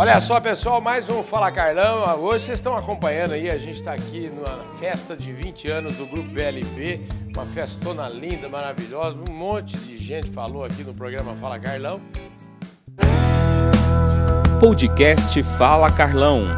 [0.00, 2.04] Olha só, pessoal, mais um Fala Carlão.
[2.20, 6.06] Hoje vocês estão acompanhando aí, a gente está aqui na festa de 20 anos do
[6.06, 7.00] Grupo BLB,
[7.34, 9.18] uma festona linda, maravilhosa.
[9.28, 12.00] Um monte de gente falou aqui no programa Fala Carlão.
[14.60, 16.56] Podcast Fala Carlão.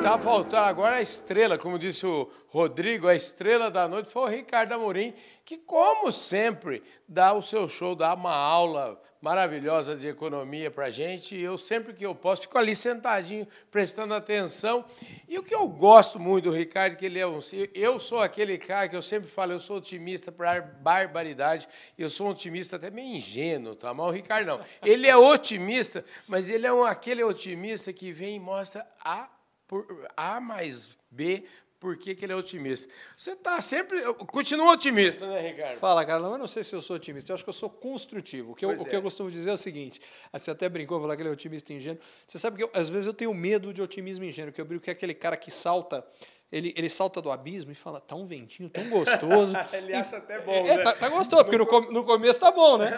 [0.00, 4.26] Tá faltando agora a estrela, como disse o Rodrigo, a estrela da noite foi o
[4.26, 5.12] Ricardo Amorim,
[5.44, 10.90] que, como sempre, dá o seu show, dá uma aula maravilhosa de economia para a
[10.90, 11.36] gente.
[11.36, 14.84] E eu, sempre que eu posso, fico ali sentadinho, prestando atenção.
[15.28, 17.40] E o que eu gosto muito do Ricardo, que ele é um.
[17.74, 21.68] Eu sou aquele cara que eu sempre falo, eu sou otimista para barbaridade.
[21.96, 23.92] Eu sou um otimista até meio ingênuo, tá?
[23.92, 24.60] Mas o Ricardo não.
[24.82, 29.28] Ele é otimista, mas ele é um, aquele otimista que vem e mostra a
[29.66, 31.44] por A mais B,
[31.80, 32.88] por que, que ele é otimista.
[33.16, 34.02] Você está sempre.
[34.14, 35.78] Continua otimista, né, Ricardo?
[35.78, 36.32] Fala, Carlão.
[36.32, 38.52] Eu não sei se eu sou otimista, eu acho que eu sou construtivo.
[38.52, 39.02] O que, eu, o que eu é.
[39.02, 40.00] costumo dizer é o seguinte:
[40.32, 42.00] você até brincou, falar que ele é otimista ingênuo.
[42.26, 44.84] Você sabe que eu, às vezes eu tenho medo de otimismo ingênuo, que eu brinco
[44.84, 46.04] que é aquele cara que salta
[46.50, 49.54] ele, ele salta do abismo e fala, tá um ventinho tão gostoso.
[49.72, 50.82] ele acha até bom, é, né?
[50.82, 52.90] tá, tá, gostoso, porque no, no começo tá bom, né?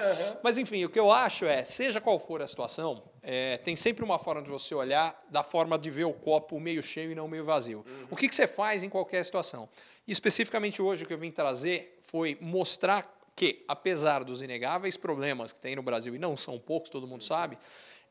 [0.43, 4.05] Mas enfim, o que eu acho é, seja qual for a situação, é, tem sempre
[4.05, 7.27] uma forma de você olhar da forma de ver o copo meio cheio e não
[7.27, 7.85] meio vazio.
[7.87, 8.07] Uhum.
[8.11, 9.69] O que, que você faz em qualquer situação?
[10.07, 15.53] E especificamente hoje o que eu vim trazer foi mostrar que, apesar dos inegáveis problemas
[15.53, 17.59] que tem no Brasil, e não são poucos, todo mundo sabe,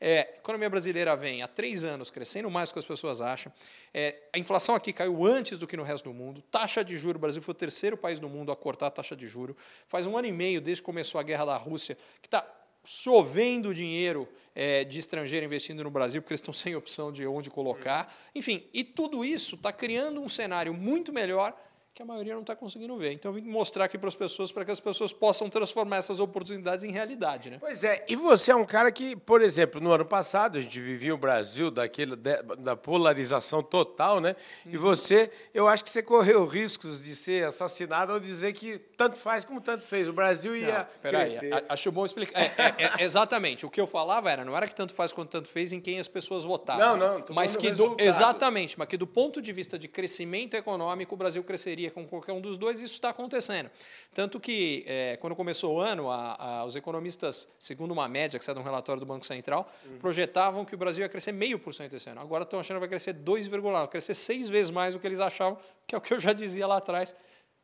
[0.00, 3.52] é, a economia brasileira vem há três anos crescendo mais do que as pessoas acham.
[3.92, 6.42] É, a inflação aqui caiu antes do que no resto do mundo.
[6.50, 9.14] Taxa de juros, o Brasil foi o terceiro país do mundo a cortar a taxa
[9.14, 9.54] de juros.
[9.86, 12.46] Faz um ano e meio desde que começou a guerra da Rússia, que está
[12.82, 17.50] chovendo dinheiro é, de estrangeiro investindo no Brasil, porque eles estão sem opção de onde
[17.50, 18.14] colocar.
[18.34, 21.54] Enfim, e tudo isso está criando um cenário muito melhor
[21.94, 23.12] que a maioria não está conseguindo ver.
[23.12, 26.20] Então, eu vim mostrar aqui para as pessoas, para que as pessoas possam transformar essas
[26.20, 27.50] oportunidades em realidade.
[27.50, 27.58] Né?
[27.58, 30.80] Pois é, e você é um cara que, por exemplo, no ano passado, a gente
[30.80, 34.36] vivia o Brasil daquele, da polarização total, né?
[34.64, 34.82] E uhum.
[34.82, 39.44] você, eu acho que você correu riscos de ser assassinado ou dizer que tanto faz
[39.44, 40.08] como tanto fez.
[40.08, 41.52] O Brasil ia não, crescer.
[41.52, 42.40] Aí, acho bom explicar.
[42.40, 43.66] É, é, é, exatamente.
[43.66, 45.98] O que eu falava era, não era que tanto faz quanto tanto fez em quem
[45.98, 46.98] as pessoas votassem.
[46.98, 47.24] Não, não.
[47.30, 51.42] Mas que do, exatamente, mas que do ponto de vista de crescimento econômico, o Brasil
[51.42, 53.70] cresceria com qualquer um dos dois, isso está acontecendo.
[54.12, 58.44] Tanto que, é, quando começou o ano, a, a, os economistas, segundo uma média que
[58.44, 59.98] sai de um relatório do Banco Central, uhum.
[59.98, 62.20] projetavam que o Brasil ia crescer meio por cento esse ano.
[62.20, 65.20] Agora estão achando que vai crescer 2,9%, vai crescer seis vezes mais do que eles
[65.20, 67.14] achavam, que é o que eu já dizia lá atrás.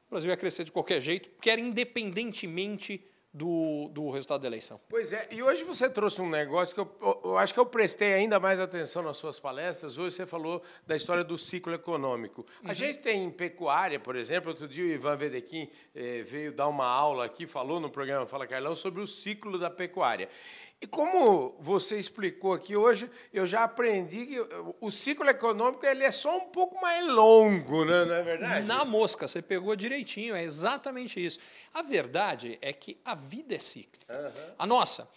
[0.06, 3.04] O Brasil ia crescer de qualquer jeito, quer independentemente
[3.36, 4.80] do, do resultado da eleição.
[4.88, 8.14] Pois é, e hoje você trouxe um negócio que eu, eu, acho que eu prestei
[8.14, 9.98] ainda mais atenção nas suas palestras.
[9.98, 12.46] Hoje você falou da história do ciclo econômico.
[12.62, 12.70] Uhum.
[12.70, 16.86] A gente tem pecuária, por exemplo, outro dia o Ivan Vedequim eh, veio dar uma
[16.86, 20.30] aula aqui, falou no programa Fala Carlão sobre o ciclo da pecuária.
[20.78, 24.46] E como você explicou aqui hoje, eu já aprendi que
[24.78, 28.04] o ciclo econômico ele é só um pouco mais longo, né?
[28.04, 28.66] não é verdade?
[28.66, 31.38] Na mosca, você pegou direitinho, é exatamente isso.
[31.72, 34.12] A verdade é que a vida é cíclica.
[34.12, 34.54] Uhum.
[34.58, 35.08] A nossa,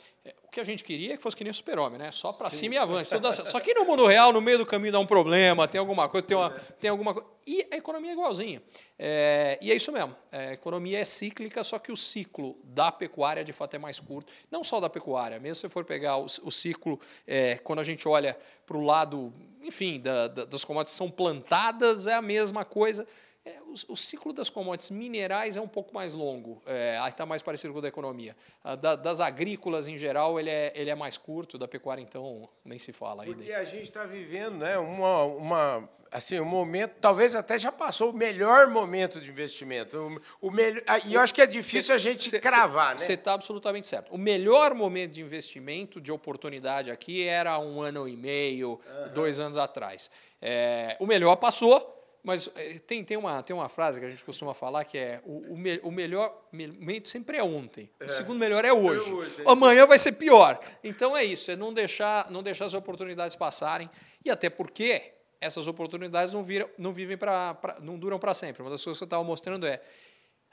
[0.44, 2.12] o que a gente queria é que fosse que nem o super-homem, né?
[2.12, 3.09] Só para cima e avante.
[3.50, 6.25] Só que no mundo real, no meio do caminho dá um problema, tem alguma coisa,
[6.25, 6.50] tem, uma,
[6.80, 7.30] tem alguma coisa.
[7.47, 8.62] E a economia é igualzinha.
[8.97, 10.16] É, e é isso mesmo.
[10.31, 14.00] É, a economia é cíclica, só que o ciclo da pecuária, de fato, é mais
[14.00, 14.31] curto.
[14.52, 17.84] Não só da pecuária, mesmo se você for pegar o, o ciclo, é, quando a
[17.84, 22.22] gente olha para o lado, enfim, da, da, das commodities que são plantadas, é a
[22.22, 23.08] mesma coisa.
[23.49, 27.41] É, o, o, ciclo das commodities minerais é um pouco mais longo, é, está mais
[27.41, 28.35] parecido com o da economia.
[28.79, 32.77] Da, das agrícolas, em geral, ele é, ele é mais curto, da pecuária, então, nem
[32.77, 33.23] se fala.
[33.23, 37.71] Porque aí a gente está vivendo né, uma, uma, assim, um momento, talvez até já
[37.71, 39.97] passou o melhor momento de investimento.
[40.41, 43.01] O, o melhor, e eu acho que é difícil cê, a gente cê, cravar, cê,
[43.01, 43.07] né?
[43.07, 44.13] Você está absolutamente certo.
[44.13, 49.13] O melhor momento de investimento, de oportunidade aqui, era um ano e meio, uhum.
[49.13, 50.11] dois anos atrás.
[50.41, 54.24] É, o melhor passou, mas eh, tem, tem, uma, tem uma frase que a gente
[54.25, 58.06] costuma falar que é o, o, me, o melhor momento sempre é ontem, é.
[58.06, 59.09] o segundo melhor é hoje.
[59.09, 60.59] É hoje é Amanhã vai ser pior.
[60.84, 63.90] Então é isso, é não deixar, não deixar as oportunidades passarem.
[64.23, 68.61] E até porque essas oportunidades não, viram, não vivem para não duram para sempre.
[68.61, 69.82] Uma das coisas que eu estava mostrando é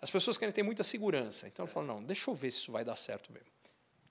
[0.00, 1.49] as pessoas querem ter muita segurança.
[1.49, 3.49] Então eu falo, não, deixa eu ver se isso vai dar certo mesmo.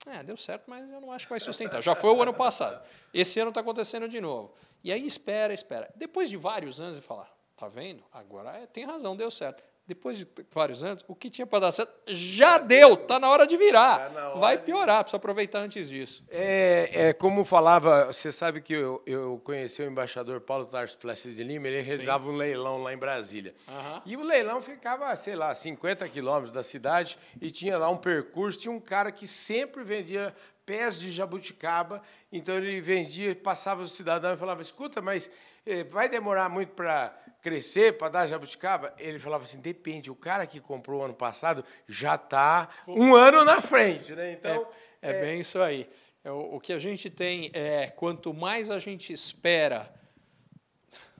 [0.06, 1.82] É, deu certo, mas eu não acho que vai sustentar.
[1.82, 2.86] Já foi o ano passado.
[3.12, 4.54] Esse ano está acontecendo de novo.
[4.84, 5.90] E aí espera, espera.
[5.96, 8.04] Depois de vários anos, eu falo, Tá vendo?
[8.12, 9.64] Agora é, tem razão, deu certo.
[9.86, 13.46] Depois de vários anos, o que tinha para dar certo já deu, tá na hora
[13.46, 14.10] de virar.
[14.10, 16.24] Tá Vai piorar, precisa aproveitar antes disso.
[16.28, 21.32] É, é como falava, você sabe que eu, eu conheci o embaixador Paulo Tarso Flessi
[21.32, 22.30] de Lima, ele rezava Sim.
[22.30, 23.54] um leilão lá em Brasília.
[23.68, 24.02] Uhum.
[24.04, 28.58] E o leilão ficava, sei lá, 50 quilômetros da cidade e tinha lá um percurso,
[28.58, 30.34] tinha um cara que sempre vendia
[30.66, 35.30] pés de jabuticaba, então ele vendia, passava o cidadão e falava, escuta, mas
[35.64, 37.16] eh, vai demorar muito para
[37.46, 38.92] crescer, para dar jabuticaba?
[38.98, 43.62] Ele falava assim, depende, o cara que comprou ano passado já está um ano na
[43.62, 44.32] frente, né?
[44.32, 44.68] Então...
[45.00, 45.88] É, é, é bem isso aí.
[46.24, 49.94] É, o, o que a gente tem é, quanto mais a gente espera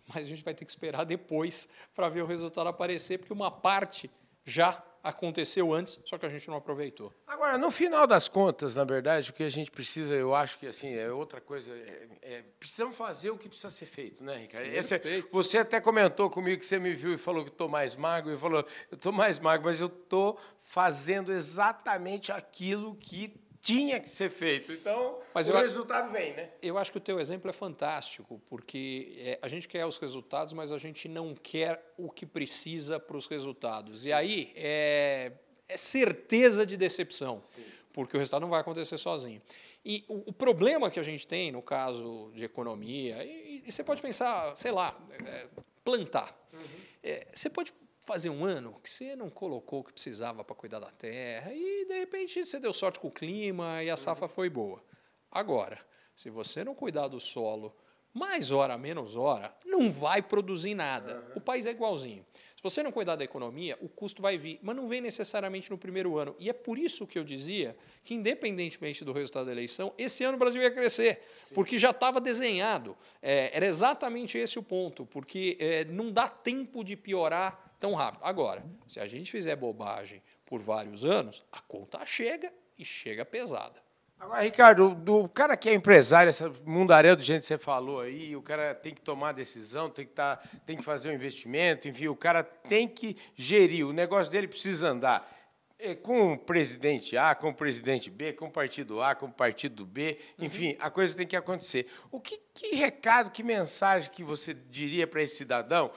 [0.09, 3.51] mas a gente vai ter que esperar depois para ver o resultado aparecer, porque uma
[3.51, 4.09] parte
[4.45, 4.73] já
[5.09, 7.13] aconteceu antes, só que a gente não aproveitou.
[7.27, 10.67] Agora, no final das contas, na verdade, o que a gente precisa, eu acho que
[10.67, 11.71] assim é outra coisa.
[11.71, 14.67] É, é, precisamos fazer o que precisa ser feito, né, Ricardo?
[14.67, 15.01] Esse,
[15.31, 18.37] você até comentou comigo que você me viu e falou que estou mais magro e
[18.37, 24.31] falou, eu estou mais magro, mas eu estou fazendo exatamente aquilo que tinha que ser
[24.31, 24.73] feito.
[24.73, 26.51] Então, Mas o resultado vem, né?
[26.63, 30.55] Eu acho que o teu exemplo é fantástico, porque é, a gente quer os resultados,
[30.55, 34.03] mas a gente não quer o que precisa para os resultados.
[34.03, 34.09] Sim.
[34.09, 35.33] E aí é,
[35.69, 37.65] é, certeza de decepção, Sim.
[37.93, 39.41] porque o resultado não vai acontecer sozinho.
[39.85, 43.85] E o, o, problema que a gente tem no caso de economia, e, e você
[43.85, 45.47] pode pensar, sei lá, é,
[45.85, 46.37] plantar.
[46.53, 46.61] Uhum.
[47.03, 47.73] É, você pode
[48.07, 51.85] fazer um ano que você não colocou o que precisava para cuidar da terra e
[51.85, 54.83] de repente você deu sorte com o clima e a safra foi boa.
[55.31, 55.77] Agora,
[56.15, 57.77] se você não cuidar do solo,
[58.15, 61.31] mais hora, menos hora, não vai produzir nada.
[61.35, 62.25] O país é igualzinho.
[62.57, 65.77] Se você não cuidar da economia, o custo vai vir, mas não vem necessariamente no
[65.77, 66.35] primeiro ano.
[66.39, 70.37] E é por isso que eu dizia que, independentemente do resultado da eleição, esse ano
[70.37, 71.55] o Brasil ia crescer, Sim.
[71.55, 72.97] porque já estava desenhado.
[73.21, 78.25] É, era exatamente esse o ponto, porque é, não dá tempo de piorar tão rápido.
[78.25, 83.87] Agora, se a gente fizer bobagem por vários anos, a conta chega e chega pesada.
[84.19, 88.35] Agora, Ricardo, do cara que é empresário, essa mundaréu de gente que você falou aí,
[88.35, 92.09] o cara tem que tomar decisão, tem que, tá, tem que fazer um investimento, enfim,
[92.09, 95.31] o cara tem que gerir, o negócio dele precisa andar.
[95.79, 99.33] É, com o presidente A, com o presidente B, com o partido A, com o
[99.33, 100.77] partido B, enfim, uhum.
[100.81, 101.87] a coisa tem que acontecer.
[102.11, 105.93] O que, que recado, que mensagem que você diria para esse cidadão?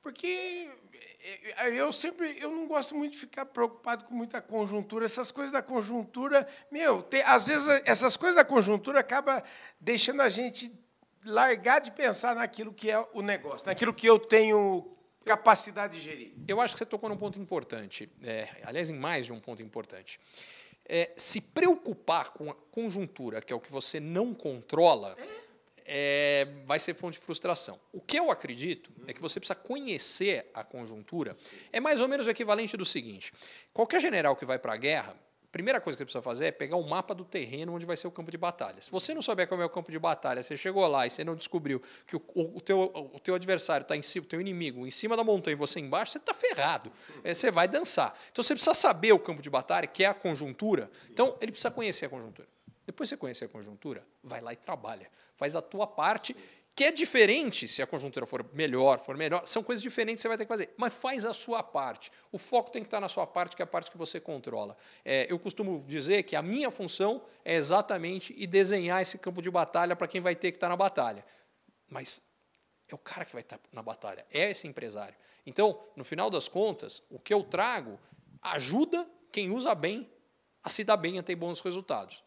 [0.00, 0.70] Porque
[1.72, 5.04] eu sempre eu não gosto muito de ficar preocupado com muita conjuntura.
[5.04, 9.42] Essas coisas da conjuntura, meu, tem, às vezes essas coisas da conjuntura acaba
[9.80, 10.72] deixando a gente
[11.24, 14.94] largar de pensar naquilo que é o negócio, naquilo que eu tenho
[15.24, 16.34] capacidade de gerir.
[16.46, 19.62] Eu acho que você tocou num ponto importante, é, aliás, em mais de um ponto
[19.62, 20.20] importante.
[20.86, 25.16] É, se preocupar com a conjuntura, que é o que você não controla.
[25.18, 25.43] É
[25.84, 27.78] é, vai ser fonte de frustração.
[27.92, 31.36] O que eu acredito é que você precisa conhecer a conjuntura.
[31.72, 33.32] É mais ou menos o equivalente do seguinte:
[33.72, 36.50] qualquer general que vai para a guerra, a primeira coisa que ele precisa fazer é
[36.50, 38.80] pegar o um mapa do terreno onde vai ser o campo de batalha.
[38.80, 41.22] Se você não souber como é o campo de batalha, você chegou lá e você
[41.22, 42.80] não descobriu que o, o, teu,
[43.12, 45.78] o teu adversário está em cima, o teu inimigo em cima da montanha e você
[45.78, 46.90] embaixo, você está ferrado.
[47.22, 48.18] É, você vai dançar.
[48.32, 50.90] Então você precisa saber o campo de batalha, que é a conjuntura.
[51.10, 52.48] Então ele precisa conhecer a conjuntura.
[52.86, 55.10] Depois você conhecer a conjuntura, vai lá e trabalha.
[55.34, 56.36] Faz a tua parte,
[56.74, 59.46] que é diferente se a conjuntura for melhor, for melhor.
[59.46, 60.74] São coisas diferentes que você vai ter que fazer.
[60.76, 62.10] Mas faz a sua parte.
[62.32, 64.76] O foco tem que estar na sua parte, que é a parte que você controla.
[65.04, 69.50] É, eu costumo dizer que a minha função é exatamente ir desenhar esse campo de
[69.50, 71.24] batalha para quem vai ter que estar na batalha.
[71.88, 72.20] Mas
[72.88, 75.14] é o cara que vai estar na batalha, é esse empresário.
[75.46, 77.98] Então, no final das contas, o que eu trago
[78.42, 80.10] ajuda quem usa bem
[80.62, 82.22] a se dar bem, a ter bons resultados.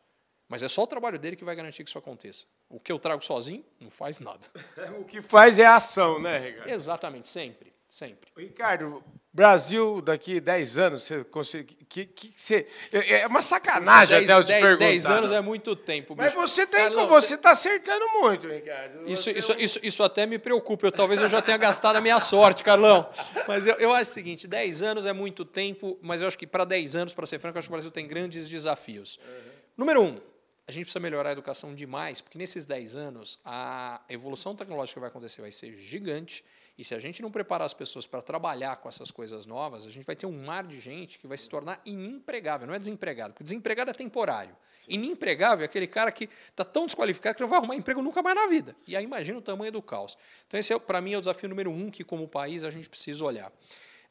[0.50, 2.46] Mas é só o trabalho dele que vai garantir que isso aconteça.
[2.70, 4.48] O que eu trago sozinho não faz nada.
[5.00, 6.70] o que faz é a ação, né, Ricardo?
[6.70, 7.74] Exatamente, sempre.
[7.90, 8.30] Sempre.
[8.36, 11.74] Ricardo, Brasil daqui 10 anos, você consegue.
[11.88, 14.86] Que, que, você, é, é uma sacanagem dez, até eu te 10, perguntar.
[14.86, 16.14] 10 anos é muito tempo.
[16.14, 16.26] Bicho.
[16.26, 19.10] Mas você tem, Carlos, você está acertando muito, Ricardo.
[19.10, 20.88] Isso, isso, é isso, isso até me preocupa.
[20.88, 23.10] Eu, talvez eu já tenha gastado a minha sorte, Carlão.
[23.48, 26.46] Mas eu, eu acho o seguinte: 10 anos é muito tempo, mas eu acho que
[26.46, 29.18] para 10 anos, para ser franco, eu acho que o Brasil tem grandes desafios.
[29.26, 29.52] Uhum.
[29.78, 30.20] Número um,
[30.68, 35.00] a gente precisa melhorar a educação demais, porque nesses 10 anos a evolução tecnológica que
[35.00, 36.44] vai acontecer vai ser gigante.
[36.78, 39.90] E se a gente não preparar as pessoas para trabalhar com essas coisas novas, a
[39.90, 42.68] gente vai ter um mar de gente que vai se tornar inempregável.
[42.68, 44.56] Não é desempregado, porque desempregado é temporário.
[44.82, 44.96] Sim.
[44.96, 48.36] Inempregável é aquele cara que está tão desqualificado que não vai arrumar emprego nunca mais
[48.36, 48.76] na vida.
[48.88, 50.18] E aí imagina o tamanho do caos.
[50.48, 52.88] Então, esse, é, para mim, é o desafio número um que, como país, a gente
[52.90, 53.52] precisa olhar.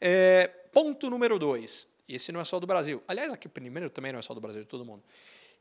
[0.00, 1.86] É, ponto número dois.
[2.08, 3.02] Esse não é só do Brasil.
[3.06, 5.02] Aliás, aqui primeiro também não é só do Brasil, de todo mundo.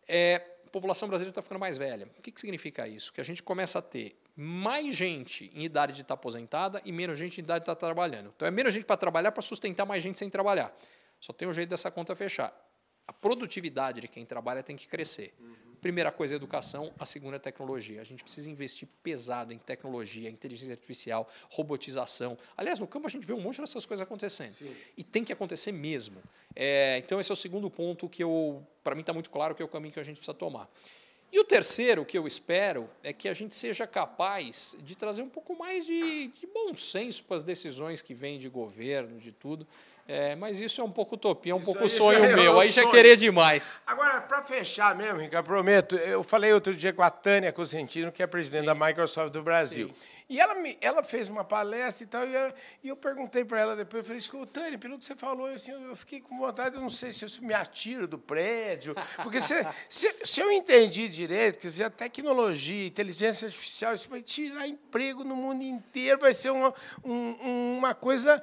[0.08, 0.42] É,
[0.76, 2.06] população brasileira está ficando mais velha.
[2.18, 3.14] O que, que significa isso?
[3.14, 6.92] Que a gente começa a ter mais gente em idade de estar tá aposentada e
[6.92, 8.34] menos gente em idade de estar tá trabalhando.
[8.36, 10.76] Então é menos gente para trabalhar para sustentar mais gente sem trabalhar.
[11.18, 12.54] Só tem um jeito dessa conta fechar.
[13.08, 15.34] A produtividade de quem trabalha tem que crescer.
[15.86, 18.02] Primeira coisa é educação, a segunda é tecnologia.
[18.02, 22.36] A gente precisa investir pesado em tecnologia, inteligência artificial, robotização.
[22.58, 24.50] Aliás, no campo a gente vê um monte dessas coisas acontecendo.
[24.50, 24.76] Sim.
[24.98, 26.24] E tem que acontecer mesmo.
[26.56, 29.62] É, então, esse é o segundo ponto que eu, para mim, está muito claro que
[29.62, 30.68] é o caminho que a gente precisa tomar.
[31.32, 35.30] E o terceiro que eu espero é que a gente seja capaz de trazer um
[35.30, 39.68] pouco mais de, de bom senso para as decisões que vêm de governo, de tudo.
[40.08, 42.60] É, mas isso é um pouco utopia, é um isso pouco sonho é meu.
[42.60, 42.86] Aí sonho.
[42.86, 43.82] já querer demais.
[43.88, 48.22] Agora, para fechar mesmo, Ricardo, prometo, eu falei outro dia com a Tânia Cosentino, que
[48.22, 48.68] é presidente Sim.
[48.68, 49.88] da Microsoft do Brasil.
[49.88, 50.16] Sim.
[50.28, 53.60] E ela, me, ela fez uma palestra e tal, e, eu, e eu perguntei para
[53.60, 56.82] ela depois, eu falei, Tânia, pelo que você falou, assim, eu fiquei com vontade, eu
[56.82, 59.54] não sei se eu me atiro do prédio, porque se,
[59.88, 65.24] se, se eu entendi direito, quer dizer, a tecnologia, inteligência artificial, isso vai tirar emprego
[65.24, 68.42] no mundo inteiro, vai ser uma, um, uma coisa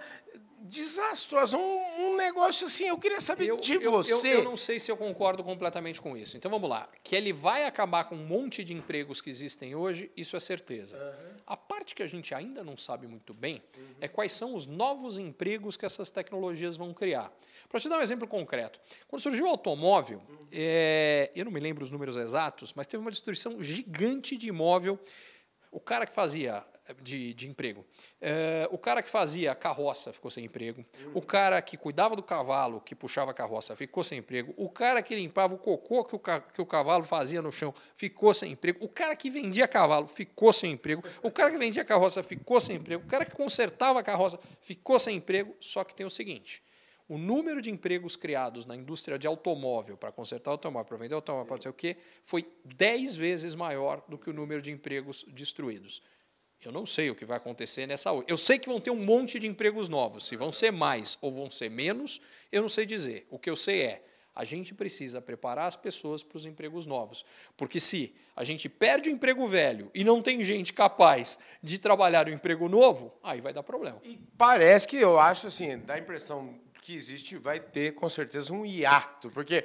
[0.63, 2.87] desastrosa, um, um, negócio assim.
[2.87, 4.29] Eu queria saber eu, de eu, você.
[4.29, 6.37] Eu, eu, não sei se eu concordo completamente com isso.
[6.37, 6.89] Então vamos lá.
[7.03, 10.97] Que ele vai acabar com um monte de empregos que existem hoje, isso é certeza.
[10.97, 11.37] Uhum.
[11.47, 13.85] A parte que a gente ainda não sabe muito bem uhum.
[14.01, 17.33] é quais são os novos empregos que essas tecnologias vão criar.
[17.69, 20.39] Para te dar um exemplo concreto, quando surgiu o automóvel, uhum.
[20.53, 24.99] é, eu não me lembro os números exatos, mas teve uma destruição gigante de imóvel.
[25.71, 26.65] O cara que fazia
[27.03, 27.85] de, de emprego.
[28.21, 30.85] É, o cara que fazia carroça ficou sem emprego.
[31.15, 34.53] O cara que cuidava do cavalo, que puxava a carroça, ficou sem emprego.
[34.57, 38.35] O cara que limpava o cocô que o, que o cavalo fazia no chão ficou
[38.35, 38.85] sem emprego.
[38.85, 41.03] O cara que vendia cavalo ficou sem emprego.
[41.23, 43.05] O cara que vendia carroça ficou sem emprego.
[43.05, 45.55] O cara que consertava a carroça ficou sem emprego.
[45.61, 46.63] Só que tem o seguinte:
[47.09, 51.47] o número de empregos criados na indústria de automóvel, para consertar automóvel, para vender automóvel,
[51.47, 55.25] para não sei o quê, foi 10 vezes maior do que o número de empregos
[55.29, 56.03] destruídos.
[56.65, 58.11] Eu não sei o que vai acontecer nessa.
[58.27, 60.27] Eu sei que vão ter um monte de empregos novos.
[60.27, 63.27] Se vão ser mais ou vão ser menos, eu não sei dizer.
[63.31, 64.05] O que eu sei é
[64.35, 67.25] a gente precisa preparar as pessoas para os empregos novos.
[67.57, 72.27] Porque se a gente perde o emprego velho e não tem gente capaz de trabalhar
[72.27, 74.01] o emprego novo, aí vai dar problema.
[74.03, 78.53] E parece que eu acho assim, dá a impressão que existe, vai ter com certeza
[78.53, 79.65] um hiato, porque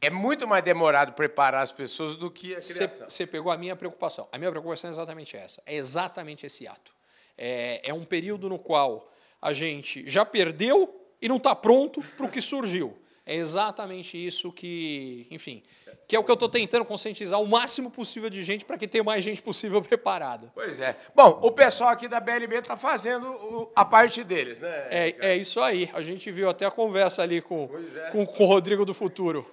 [0.00, 3.08] é muito mais demorado preparar as pessoas do que a criação.
[3.08, 4.28] Você pegou a minha preocupação.
[4.30, 5.62] A minha preocupação é exatamente essa.
[5.66, 6.92] É exatamente esse ato.
[7.36, 12.26] É, é um período no qual a gente já perdeu e não está pronto para
[12.26, 12.96] o que surgiu.
[13.24, 15.62] É exatamente isso que, enfim,
[16.06, 18.88] que é o que eu estou tentando conscientizar o máximo possível de gente para que
[18.88, 20.50] tenha mais gente possível preparada.
[20.54, 20.96] Pois é.
[21.14, 24.88] Bom, o pessoal aqui da BLB está fazendo a parte deles, né?
[24.90, 25.90] É, é isso aí.
[25.92, 28.10] A gente viu até a conversa ali com, é.
[28.10, 29.46] com, com o Rodrigo do Futuro.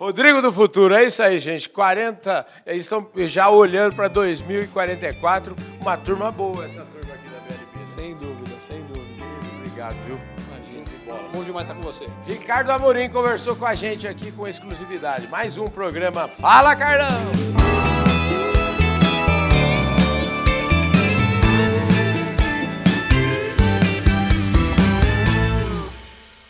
[0.00, 1.68] Rodrigo do Futuro, é isso aí, gente.
[1.68, 5.54] 40, eles estão já olhando para 2044.
[5.78, 7.84] Uma turma boa essa turma aqui da BLB.
[7.84, 9.22] Sem dúvida, sem dúvida.
[9.58, 10.18] Obrigado, viu?
[10.48, 10.84] Imagina.
[10.84, 11.28] De bola.
[11.30, 12.08] Bom demais estar com você.
[12.26, 15.28] Ricardo Amorim conversou com a gente aqui com exclusividade.
[15.28, 17.89] Mais um programa Fala Carlão!